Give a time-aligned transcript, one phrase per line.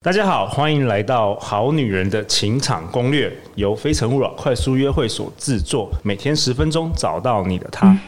[0.00, 7.98] 大家好，欢迎来到《好女人的情场攻略》，由非诚勿扰快速约会所制作，每天十分钟，找到你的他。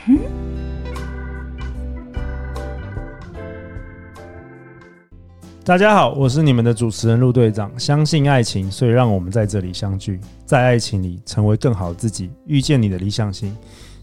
[5.65, 7.77] 大家好，我是你们的主持人陆队长。
[7.77, 13.53] 相信爱情，所以让我们在这里相聚，在爱情里成为更好的自己，遇见你的理想型。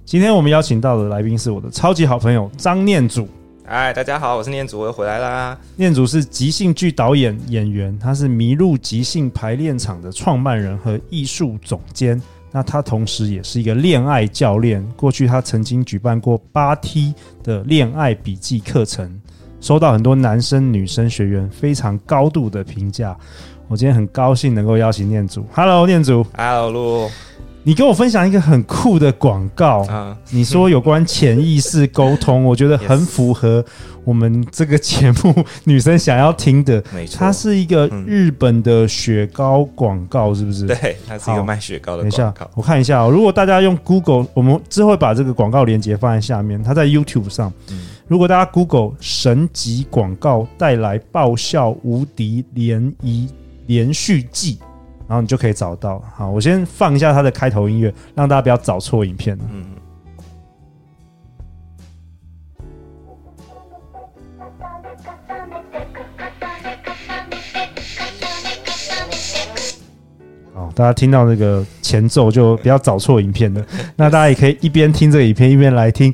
[0.04, 3.30] 今天我们邀请到的来宾是我的超级好朋友张念祖。
[3.70, 5.60] 嗨，大家好，我是念祖，我又回来啦。
[5.76, 12.20] 念祖是即兴剧导演、演员，他是迷鹿即兴排练场的创办人和艺术总监。
[12.50, 19.20] 那他同时也是一个恋爱教练，过去他曾经举办过八 T 的恋爱笔记课程，
[19.60, 23.18] 收到很多男生女生学员非常高度的评价。
[23.68, 25.46] 我今天很高兴能够邀请念祖。
[25.52, 26.26] Hello，念祖。
[26.38, 27.10] Hello，陆。
[27.68, 29.86] 你跟我分享一个很酷的广告，
[30.30, 33.62] 你说有关潜意识沟通， 我觉得很符合
[34.06, 35.36] 我们这个节目
[35.66, 36.82] 女生想要听的。
[36.94, 40.66] 没错，它是一个日本的雪糕广告，是不是？
[40.66, 42.18] 对，它是一个卖雪糕的广告。
[42.18, 43.10] 等一下，我看一下哦。
[43.12, 46.64] 如果大家用 Google，我们之后会把这个广告链接放在下面。
[46.64, 47.52] 它在 YouTube 上。
[48.08, 53.28] 如果大家 Google 神级广告带来爆笑无敌涟漪
[53.66, 54.56] 连续剧。
[55.08, 56.04] 然后你就可以找到。
[56.14, 59.38] 好，我先放一下它的开头音乐，让大家不要找错影片。
[59.50, 59.66] 嗯。
[70.54, 73.66] 好，大家听到那个前奏就不要找错影片了。
[73.96, 76.14] 那大家也可以一边听这个影片，一边来听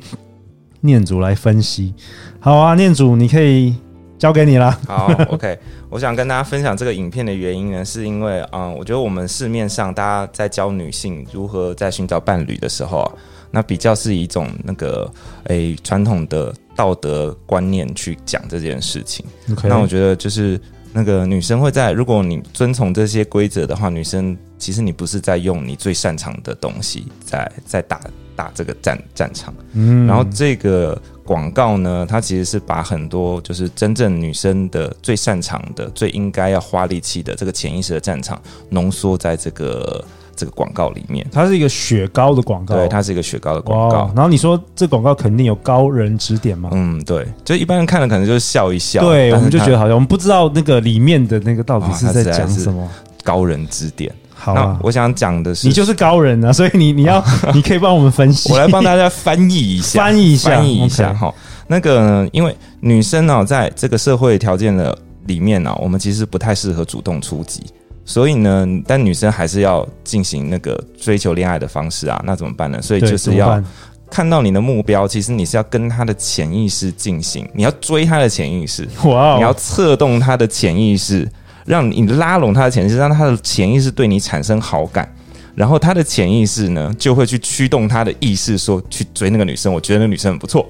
[0.82, 1.96] 念祖来分析。
[2.40, 3.76] 好啊，念祖，你可以。
[4.24, 4.72] 交给你了。
[4.88, 5.60] 好， OK。
[5.90, 13.12] 我想跟大家分享这个影片的原因呢，是因为，嗯，我觉得我们市面上大家在教女性如何在寻找伴侣的时候啊，
[13.52, 15.12] 那比较是一种那个
[15.48, 19.26] 诶传统的道德观念去讲这件事情。
[19.66, 20.58] 那我觉得就是
[20.94, 28.00] 那个女生会在，如果你遵从这些规则的话，女生其实你不是在用你最擅长的东西在在打
[28.38, 29.54] 打这个战战场。
[29.74, 30.98] 嗯，然后这个。
[31.24, 40.04] 广告呢，它其实是把很多就是真正女生的最擅长的、最应该要花力气的这个潜意识的战场，浓缩在这个
[40.36, 41.26] 这个广告里面。
[41.32, 44.12] 它是一个雪糕的广告，对，它是一个雪糕的广告。
[44.16, 46.70] 然后你说这广告肯定有高人指点吗？
[46.74, 52.90] 嗯，对，就一般人看了可能就是笑一笑，对，我们就觉得好像我们不知道那个里面的那个到底是在讲什么。
[53.24, 54.14] 高人指点。
[54.36, 57.24] 好啊，我想讲的是，你就是高人啊，所以你你要
[57.54, 61.34] 你可以帮我们分析，我来帮大家翻译一下， 翻译一下，翻译一下哈。
[61.68, 67.64] 那个呢，因为女生呢，在这个社会条件的里面呢，我们其实不太适合主动出击，
[68.04, 72.82] 所以呢，但女生还是要进行那个追求恋爱的方式啊，那怎么办呢？
[72.82, 73.64] 所以就是要
[74.12, 81.28] 看到你的目标，其实你是要跟他的潜意识进行，你要追他的潜意识，哇，你要策动他的潜意识。
[81.66, 85.12] 让你拉拢他的潜意识，让他的潜意识对你产生好感，
[85.56, 89.74] 然后他的潜意识呢，就会去驱动他的意识，说去追那个女生。
[89.74, 90.68] 我觉得那个女生很不错，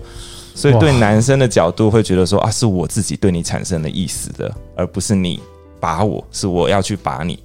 [0.56, 5.40] 所以对男生的角度会觉得说啊，是我自己对你产生了意思的，而不是你
[5.80, 7.43] 把我，是我要去把你。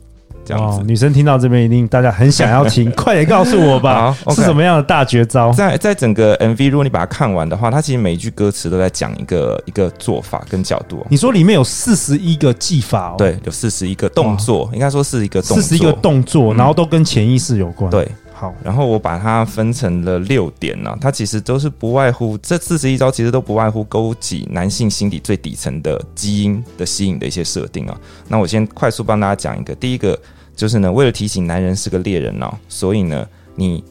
[0.49, 5.53] 这样子，女生听到这边一定大家很想要听，快点告诉我吧， 是什么样的大绝招？
[5.53, 11.07] 在在整个 MV，如果你把它看完的话，它其实每一句歌词都在讲一个一个做法跟角度。
[11.11, 13.15] 你说里面有四十一个技法哦？
[13.19, 17.91] 对，有四十一个动作，应该说是一个四十一个动作，然后都跟潜意识有关。
[17.91, 27.95] 对，好，然后我把它分成了六点呢，它其实都是不外乎这四十一招，其实都不外乎勾起男性心底最底层的基因的吸引的一些设定啊。
[28.29, 30.19] 那我先快速帮大家讲一个，第一个。
[30.59, 33.25] 就是呢，为了提醒男人是个猎人哦，所以呢，
[33.55, 33.85] 你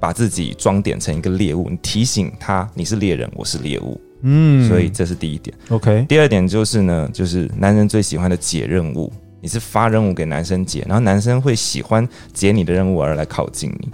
[0.00, 5.54] 把自己装点成一个猎物，你提醒他你是猎人，我是猎物，嗯，所以这是第一点。
[5.68, 9.12] OK，第二点就是呢，就是男人最喜欢的解任务，
[9.42, 13.90] 你是发任务给男生解，然后男生会喜欢解你的任务而来靠近你，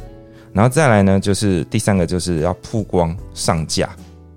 [0.52, 3.91] 然后再来呢，就是第三个就是要曝光上架，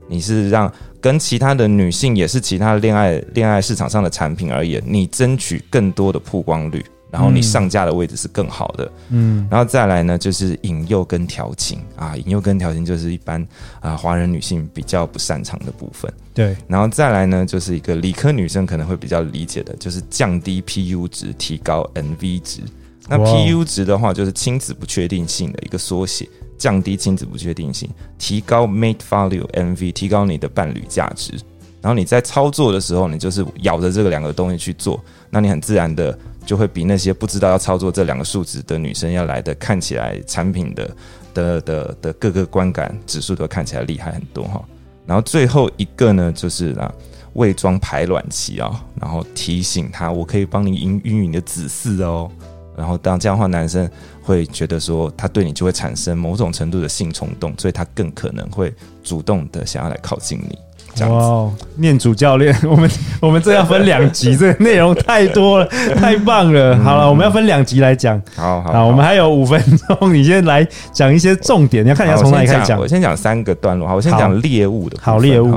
[0.07, 6.83] 你是让跟其他的女性也是其他的恋爱恋爱市场上的产品而言，你争取更多的曝光率。
[7.13, 13.47] 然后你上架的位置是更好的，嗯，然后再来呢，就是引诱跟调情啊，引诱跟调情就是一般
[13.81, 22.61] 啊华人女性比较不擅长的部分，对，然后再来呢，就是一个理科女生可能会比较理解的，就是降低 PU 值，提高 NV 值。
[23.07, 26.27] 那 PU 值的话，就是亲子不确定性的一个缩写，
[26.57, 27.87] 降低亲子不确定性，
[28.17, 31.33] 提高 Mate Value NV，提高你的伴侣价值。
[31.79, 34.99] 然后你在操作的时候，你就是咬着这个两个东西去做，
[35.29, 36.17] 那你很自然的。
[36.45, 40.95] 就会比那些不知道要操作这两个数值的女生要来的看起来产品的
[41.33, 44.63] 的的的各个观感指数都看起来厉害很多哈。
[45.05, 46.93] 然后最后一个呢，就是啊，
[47.33, 52.31] 伪装排卵期啊，然后提醒他，我可以帮你孕育你的子嗣哦。
[52.75, 53.87] 然后当这样的话，男生
[54.21, 58.73] 会觉得说，他对你就会产生某种程度的性冲动，所以他更可能会
[59.03, 60.57] 主动的想要来靠近你。
[61.01, 66.77] 哇，wow, 念主教练， 我们我们这要分两集， 这个内容太多了，太棒了。
[66.83, 68.21] 好了，我们要分两集来讲。
[68.35, 71.83] 好好，好，我们还有五分钟，你先来讲一些重点。
[71.83, 72.79] 你要看你要从哪里开始讲？
[72.79, 73.87] 我先讲三个段落。
[73.87, 74.97] 好，我先讲猎物的。
[75.01, 75.55] 好，猎物。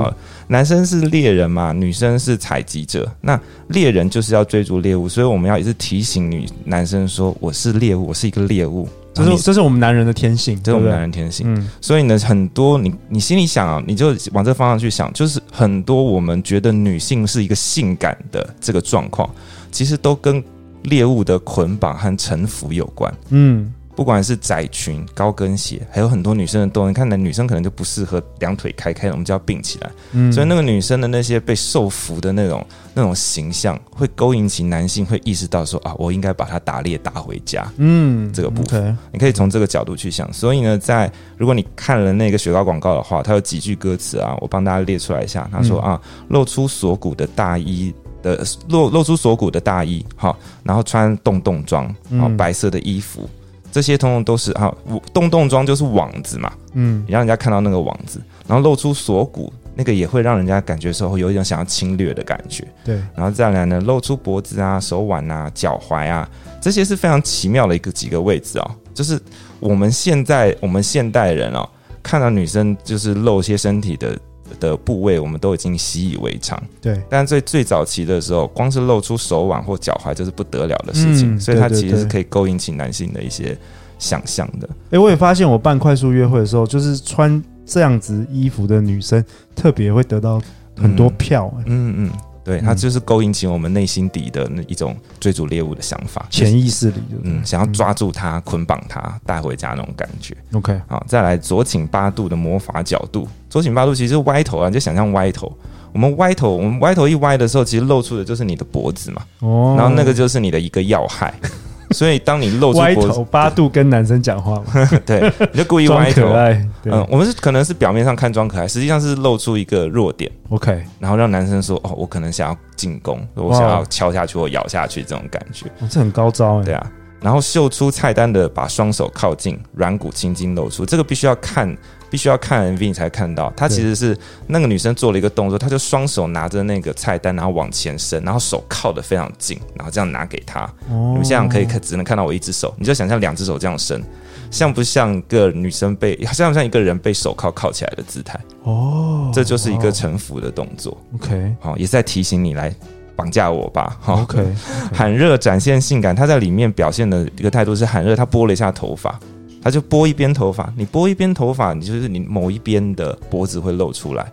[0.49, 3.05] 男生是猎人嘛，女生是采集者。
[3.19, 3.37] 那
[3.67, 8.87] 猎人就是要追逐猎物，所以我们要一直提醒女男生说：“我是猎物，我是一个猎物。”
[9.25, 11.53] 这是这是我们男人的天性，这是我们男人天性。
[11.53, 19.29] 嗯，所以呢，很多你你心里想啊，你就往这方向去想，就是很多我们觉得女性是一个性感的这个状况，
[19.71, 20.43] 其实都跟
[20.83, 23.13] 猎物的捆绑和臣服有关。
[23.29, 23.73] 嗯。
[23.97, 29.89] 不管是窄裙、高跟鞋，还有很多女生的动，你看，那女生可能就不适合两腿开开，我们就要并起来。
[30.11, 32.63] 嗯，所以那个女生的那些被受服的那种
[32.93, 37.67] 那种形象，会勾引起男性，会意识到说啊，我应该把它打猎打回家。
[37.77, 40.31] 嗯，这个部分 okay, 你可以从这个角度去想。
[40.31, 45.49] 所以呢，在如果你看了那个雪糕广告的话，它有几句歌词啊，我帮大家列出来一下。
[45.51, 47.91] 他说啊，露出锁骨的大衣
[48.21, 53.27] 的露露出锁骨的大衣，好，然后穿洞洞装，好，白色的衣服。
[53.77, 54.73] 这些通通都是啊，
[55.13, 66.27] 洞洞装就是网子嘛，嗯，你让人家看到那个网子，然后露出锁骨，那个也会让人家感觉说有一种想要侵略的感觉，对，然后再来呢，露出脖子啊、手腕啊、脚踝啊，
[66.59, 69.21] 这些是非常奇妙的一个几个位置啊、哦，就是
[69.59, 71.69] 我们现在我们现代人啊、哦，
[72.01, 74.17] 看到女生就是露一些身体的。
[74.59, 77.01] 的部位我们都已经习以为常，对。
[77.09, 83.57] 但最最早期的时候，光是露出手腕或脚踝就是不得了的事情，嗯、所以它其实是可以勾引起男性的一些
[83.99, 84.67] 想象的。
[84.69, 89.23] 哎、欸，我也发现我办快速约会的时候，就是穿这样子衣服的女生
[89.55, 90.41] 特别会得到
[90.75, 91.91] 很多票、欸嗯。
[91.91, 92.11] 嗯嗯。
[92.47, 100.33] 对，它就是勾引起我们内心底的那一种追逐猎物的想法，潜意识里，嗯，想要抓住它、捆绑它、带回家那种感觉。
[100.53, 105.51] OK，好，再来左倾八度的魔法角度，左倾八度其实是歪头啊，你就想象歪头。
[105.91, 109.21] 我们歪头，我们歪头一歪的时候，其实露出的就是你的脖子嘛。
[109.39, 111.33] 哦，然后那个就是你的一个要害。
[111.91, 116.21] 所以，当你露出歪头八度跟男生讲话嘛， 对，你就故意 歪头。
[116.23, 120.31] 可爱，嗯，我们是可能是表面上看装可爱，实际上是露出一个弱点。
[120.49, 126.63] OK，然后让男生说：“哦，我可能想要进攻，我想要敲下去或咬下去这种感觉。”哦，这很高招哎。
[126.63, 126.91] 对啊，
[127.21, 131.75] 然后秀出菜单的，把双手靠近，软骨青筋露出，这个必须要看。
[132.09, 134.17] 必须要看 MV 你才看到，她其实是
[134.47, 140.61] 那个女生做了一个动作，她就双手拿着那个菜单，然后往前伸，然后手靠得非常近，然后这样拿给他。
[140.89, 144.01] 哦、你们现在可以看只能看到我一只手，你就想象两只手这样伸，
[144.49, 148.39] 像不像一个女生被 像不像一个人被手铐铐起来的姿态？
[148.63, 150.97] 哦，这就是一个臣服的动作。
[151.15, 152.73] OK，好，也是在提醒你来
[153.15, 153.97] 绑架我吧。
[154.05, 154.45] OK，
[154.93, 159.19] 喊热展现性感，他在里面表现的一个态度是喊热，他拨了一下头发。
[159.67, 164.31] 他就拨一边头发，你拨一边头发，你就是你某一边的脖子会露出来，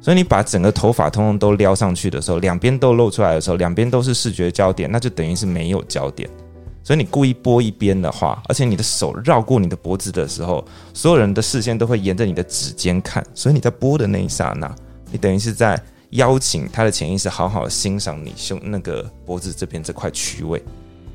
[0.00, 6.26] 所以你把整个头发通通都撩上去的时候，两边都露出来的时候，两边都是视觉焦点，那就等于是没有焦点。
[6.82, 10.64] 所以你故意拨一边的话，而且你的手绕过你的脖子的时候，
[10.94, 14.74] 所有人的视线都会沿着你的指尖看，所以你在拨的那一刹那，
[15.10, 15.78] 你等于是在
[16.12, 20.62] 邀请他的潜意识好好欣赏你胸那个脖子这边这块区位。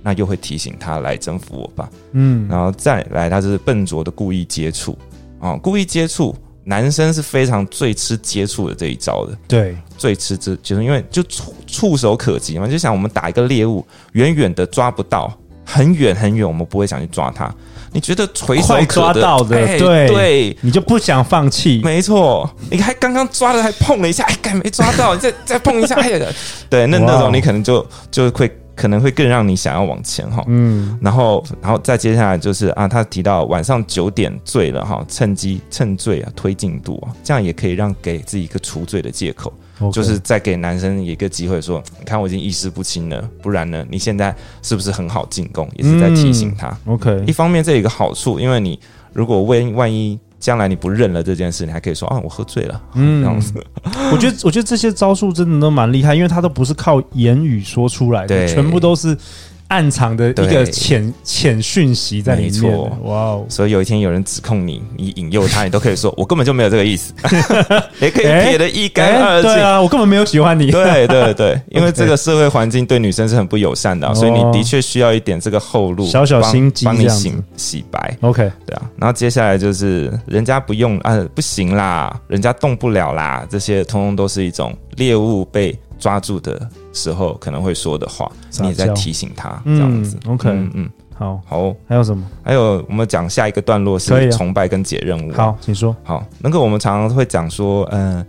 [0.07, 4.97] 那又会提醒他来征服我吧，嗯，然后再来，他就是笨拙的故意接触。
[5.37, 17.53] 啊，故意接触，男生是非常最吃接触的这一招的，对，最吃这就是因为就触触手可及嘛，就想我们打一个猎物，远远的抓不到，很远很远，我们不会想去抓它，
[17.91, 20.07] 你觉得垂手抓到的，欸、对。
[20.07, 26.25] 对，你就不想放弃，没错，你还刚刚抓了，还碰了一下，哎，还没抓到，你再 再碰一下，哎呀，
[26.69, 28.49] 对，那那种你可能就就会。
[28.77, 39.51] 可能会更让你想要往前哈，嗯，然后，然后再接下来就是啊，他提到晚上九点醉了哈，趁机趁醉啊推进度啊，这样也可以让给自己一个除罪的借口.
[39.91, 45.67] 就是再给男生一个机会说，你看我已经意识不清了，不然呢，你现在是不是很好进攻？
[45.75, 46.69] 也是在提醒他。
[46.85, 48.79] 嗯，OK，一方面这有一个好处，因为你
[49.11, 50.19] 如果万万一。
[50.39, 52.81] 将来你不认了这件事，你还可以说啊，我喝醉了。
[52.95, 53.53] 嗯，这样子。
[54.11, 59.17] 我觉得，我觉得这些招数真的都蛮厉害，因为他都不是靠言语说出来的，全部都是
[59.69, 62.73] 暗藏的一个潜潜讯息在里面。
[63.03, 63.45] 哇哦！
[63.49, 67.13] 所以有一天有人指控你，你引诱他，你都可以说：“我根本就没有这个意思。
[67.99, 69.51] ”也可以撇得一干二净。
[69.51, 70.71] 对啊，我根本没有喜欢你。
[70.71, 78.17] 对对对， 因为这个社会环境对女生是很不友善的，所以你的确需要一点这个后路，小小心机，帮你洗洗白。
[78.21, 78.89] OK，对啊。
[78.97, 86.59] 然后接下来就是人家不用啊，不行啦，人家动不了啦，这些通通都是一种猎物被抓住的
[86.97, 90.17] 时候可能会说的话，你也在提醒他这样子。
[90.27, 92.25] OK，嗯嗯，好，好，还有什么？
[92.43, 95.31] 还有我们讲下一个段落是崇拜跟解任务。
[95.31, 95.95] 好，请说。
[96.03, 98.25] 好，那个我们常常会讲说，嗯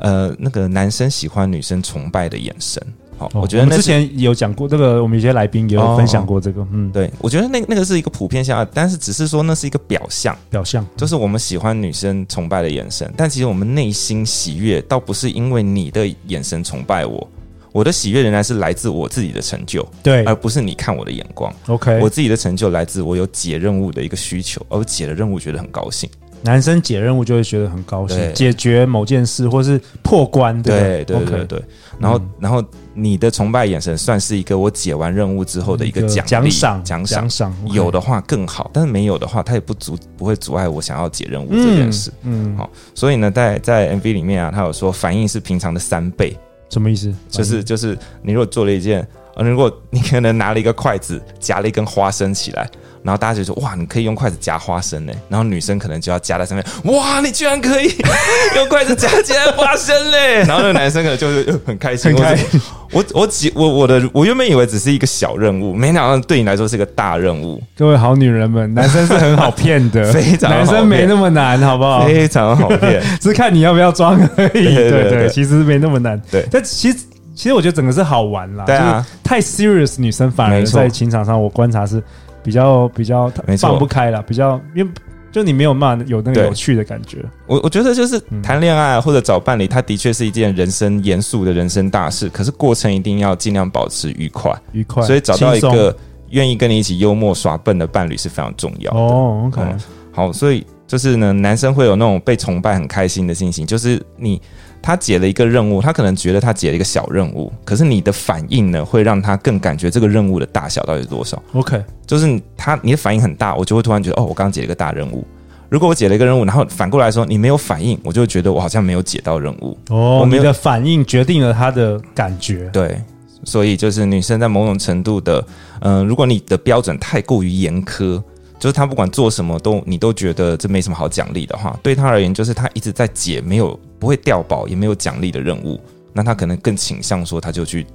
[0.00, 2.82] 呃，那个男生喜欢女生崇拜的眼神。
[3.18, 6.64] 好，我觉得之前有讲过这个，我们有些来宾也有分享过这个。
[6.70, 17.28] 嗯，对，我觉得那那个是一个普遍现象，但是只是说那是一个表象，表象就是我们喜欢女生崇拜的眼神，但其实我们内心喜悦倒不是因为你的眼神崇拜我。
[17.72, 21.52] 我的喜悦仍然是来自我自己的成就，对，而不是你看我的眼光。
[21.66, 26.08] OK，我自己的成就来自我有解任务的一个需求，而我解了任务觉得很高兴。
[26.40, 31.60] 男生解任务就会觉得很高兴，解决某件事或是破关，对对对对。
[31.98, 42.12] 然后然后你的崇拜眼神算是一个我解完任务之后的一个奖励奖赏奖赏，有的话更好，但是没有的话，它也不阻不会阻碍我想要解任务这件事。
[42.22, 46.36] 嗯，好，所以呢，在在 MV 里面啊，他有说反应是平常的三倍。
[46.68, 47.12] 什么意思？
[47.30, 49.06] 就是就是，你如果做了一件，
[49.36, 52.70] 呃，如果你可能拿了一个筷子夹了一根花生起来。
[53.02, 55.12] 然后大家就说哇，你可以用筷子夹花生呢。
[55.28, 56.64] 然后女生可能就要夹在上面，
[56.94, 57.90] 哇，你居然可以
[58.56, 60.44] 用筷子夹起来花生嘞！
[60.44, 62.60] 然后那个男生可能就是很开心，很开心。
[62.90, 67.62] 我我我我的我原本以为只是一个小任务，没想到对你来说是个大任务。
[67.76, 72.06] 各位好女人们，男生是很好骗的， 非常男生没那么难，好不好？
[72.06, 74.74] 非常好骗， 只是看你要不要装而已。
[74.74, 76.20] 对对对，其实没那么难。
[76.30, 76.98] 对，但其实
[77.34, 78.64] 其实我觉得整个是好玩啦。
[78.64, 82.02] 对啊，太 serious 女生反而在情场上，我观察是。
[82.48, 84.90] 比较比较放不开了，比较因为
[85.30, 87.22] 就你没有骂有那个有趣的感觉。
[87.46, 92.30] 我我觉得就是谈恋爱或者找伴侣，它的确是一件人生严肃的人生大事。
[92.30, 95.02] 可是过程一定要尽量保持愉快，愉快。
[95.02, 95.94] 所以找到一个
[96.30, 98.98] 愿意跟你一起幽默耍笨的伴侣是非常重要的。
[98.98, 99.62] 哦，OK，
[100.10, 104.40] 好，所以就是呢，男生会有那种被崇拜很开心的心情，就是你。
[104.80, 115.26] 他解了一个任务，他可能觉得他解了一个小任务，可是你的反应呢，会让他更感觉这个任务的大小到底是多少？OK，就是他你的反应很大，我就会突然觉得哦，我刚刚解了一个大任务。
[115.68, 119.76] 如果我解了一个任务，然后反过来说你没有反应，我就觉得我好像没有解到任务。
[119.90, 122.70] 哦，你的反应决定了他的感觉。
[122.72, 123.02] 对，
[123.42, 125.44] 所以就是女生在某种程度的，
[125.80, 128.22] 嗯、呃，如果你的标准太过于严苛。
[128.58, 135.80] 就是他不管做什么都你都觉得这没什么好奖励的话，对他而言就是他一直在解没有不会掉宝也没有奖励的任务，
[136.12, 137.86] 那他可能更倾向说他就去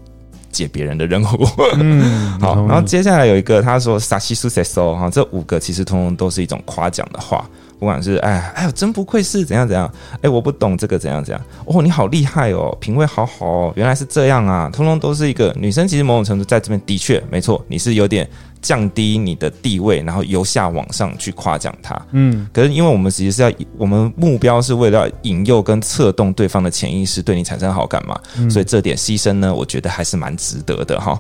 [0.52, 1.48] 解别人的任务。
[1.80, 7.46] 嗯， 好，然后接下来有一个他说萨西苏塞索哈，这五个其实通通都是一种夸奖的话，
[7.78, 9.92] 不管是哎哎呦真不愧是怎样怎样，
[10.22, 18.26] 哎我不懂这个怎样怎样，哦你好厉害哦，品味好好哦，原来是这样啊，通通都是一个女生其实某种程度在这边的确没错，你是有点。
[18.64, 22.02] 降低你的地位，然后由下往上去夸奖他。
[22.14, 31.20] 嗯，可是因为我们其实是要，我们目标是为了引诱跟策动对方的潜意识对你产生好感嘛，嗯、所以这点牺牲呢，我觉得还是蛮值得的哈。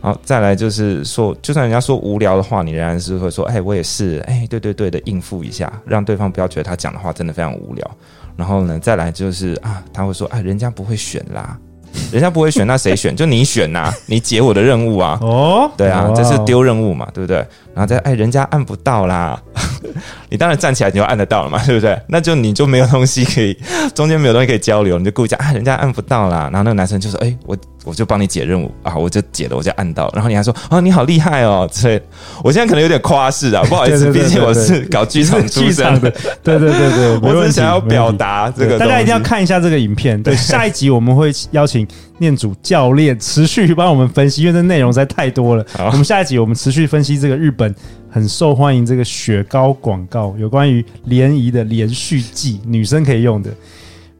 [0.00, 7.90] 好，再来就是说，就算人家说无聊的话，你仍然是会说，哎，我也是，哎，对对对的应付一下，让对方不要觉得他讲的话真的非常无聊。
[8.36, 11.58] 然后呢，再来就是啊，他会说，哎，人家不会选啦。
[12.12, 13.14] 人家不会选，那谁选？
[13.14, 13.94] 就你选呐、啊！
[14.06, 15.18] 你解我的任务啊！
[15.22, 17.36] 哦，对啊，这是丢任务嘛，对不对？
[17.74, 19.40] 然后再哎，人家按不到啦，
[20.30, 21.98] 你当然站起来你就按得到了嘛，对不对？
[22.08, 23.56] 那就你就没有东西可以，
[23.94, 26.48] 中间没有东西可以交流，你就故意讲啊，人家按不到啦。
[26.52, 30.10] 然后那个男生就说，哎，我我就帮你解任务啊，我就解了，我就按到。
[30.14, 31.68] 然后你还说，啊，你好厉害哦！
[31.70, 32.00] 所以
[32.42, 36.10] 我现在可能有点夸饰啊， 不好意思，毕竟我是搞剧场出身的。
[36.42, 40.20] 对对对对， 我只是想要表达这个，大家一定要看一下这个影片。
[40.22, 41.86] 对，下一集我们会邀请
[42.18, 45.64] 念祖教练持续帮我们分析，因为这内容实在太多了。
[45.78, 47.74] 我们下一集我们持续分析这个日本。
[48.10, 53.50] 很受欢迎这个雪糕广告，有关于联谊的连续剧，女生可以用的。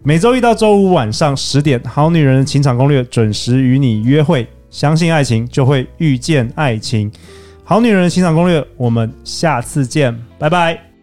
[0.07, 4.47] 每周一到周五晚上十点，《好女人的情场攻略》准时与你约会。
[4.69, 7.11] 相信爱情，就会遇见爱情。
[7.65, 10.94] 《好女人的情场攻略》，我们下次见，拜拜。